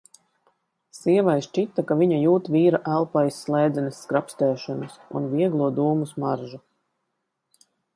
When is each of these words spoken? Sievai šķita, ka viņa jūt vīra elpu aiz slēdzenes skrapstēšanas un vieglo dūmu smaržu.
Sievai 0.99 1.35
šķita, 1.47 1.83
ka 1.91 1.97
viņa 1.99 2.17
jūt 2.23 2.49
vīra 2.57 2.81
elpu 2.95 3.21
aiz 3.23 3.39
slēdzenes 3.45 4.03
skrapstēšanas 4.09 5.01
un 5.21 5.33
vieglo 5.39 5.73
dūmu 5.81 6.13
smaržu. 6.17 6.67